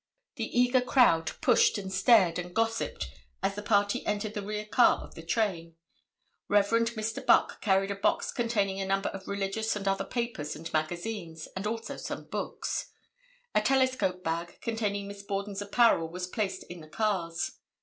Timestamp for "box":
7.95-8.31